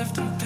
[0.00, 0.39] left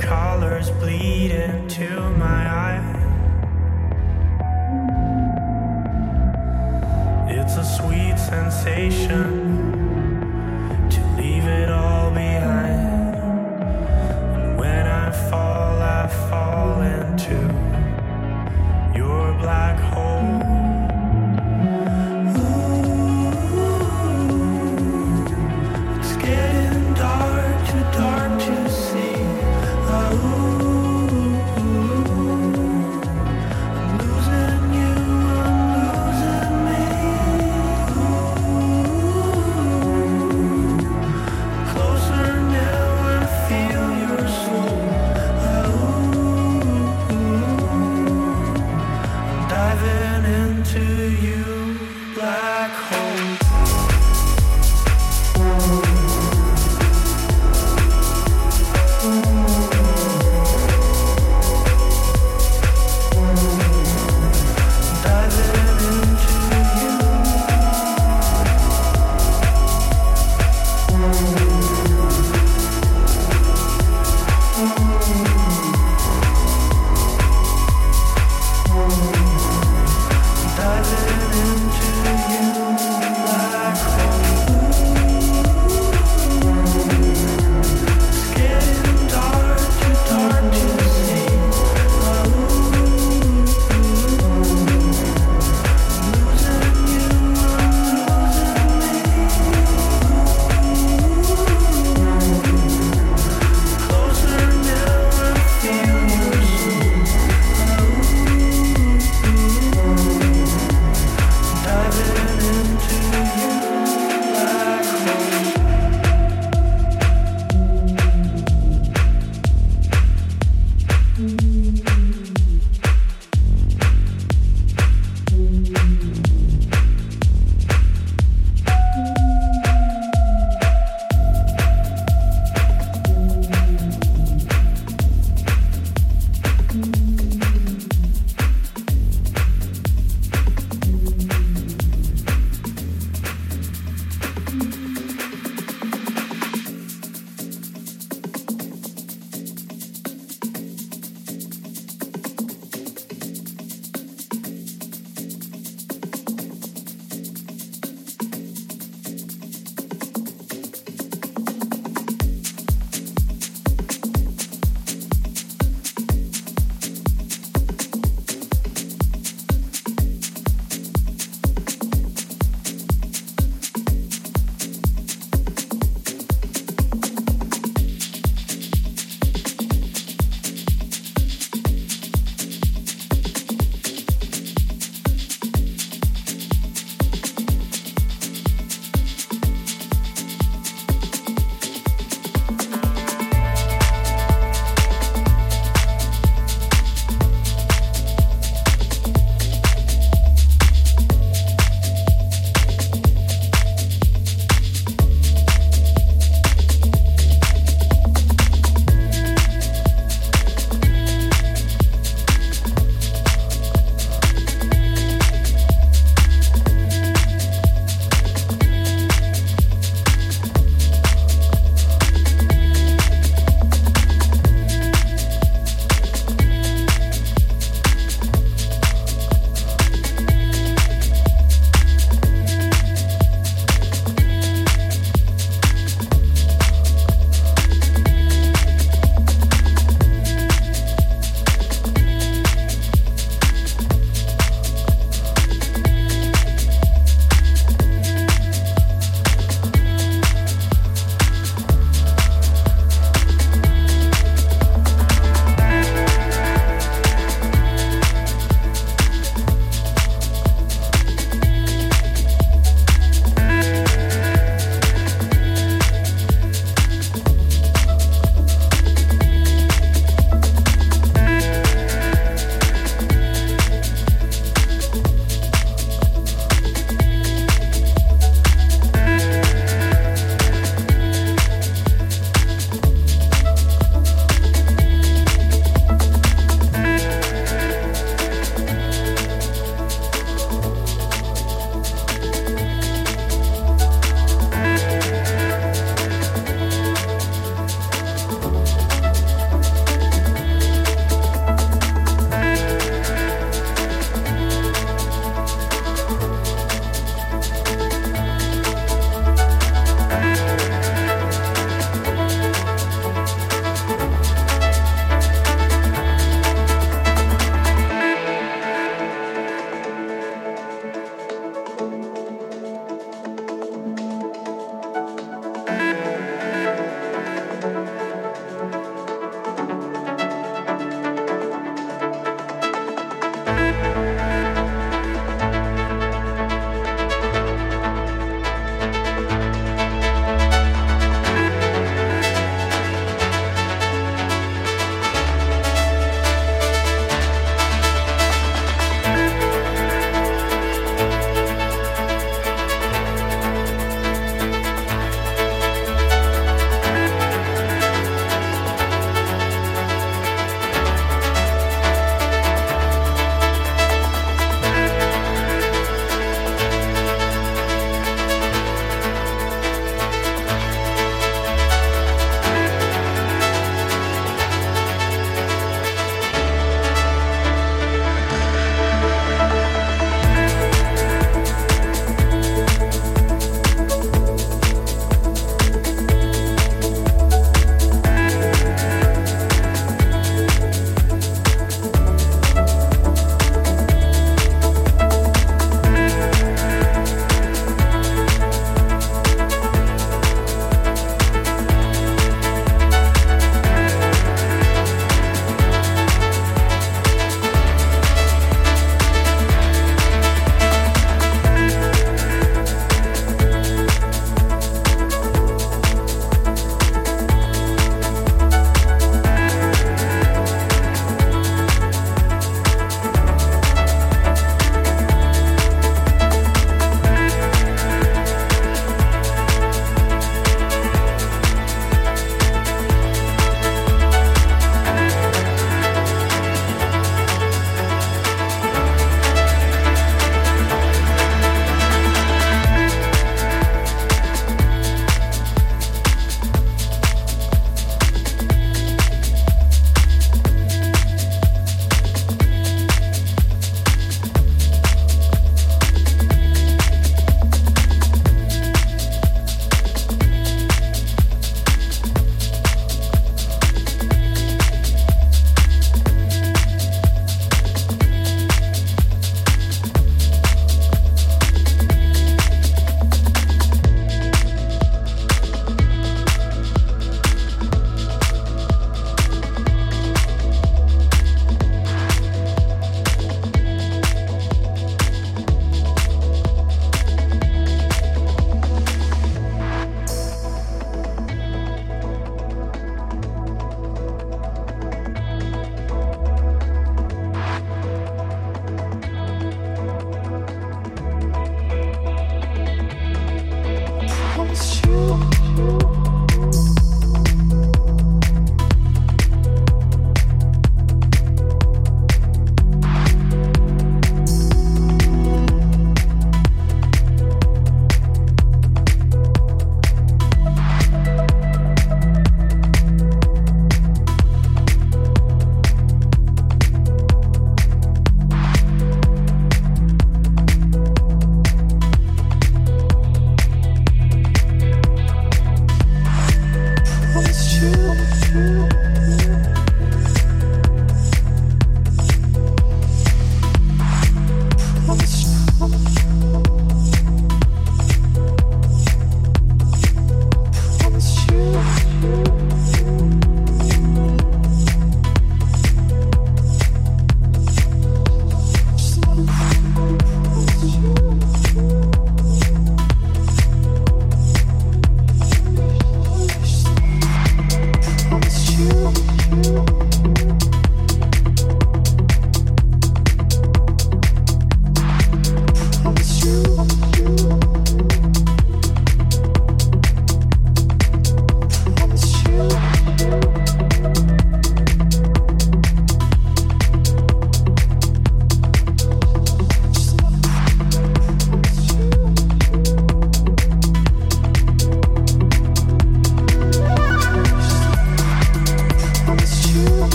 [0.00, 1.88] colors bleed into
[2.18, 2.96] my eye.
[7.28, 9.69] It's a sweet sensation